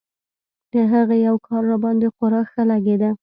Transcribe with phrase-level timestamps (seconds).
[0.73, 3.09] د هغې يو کار راباندې خورا ښه لګېده.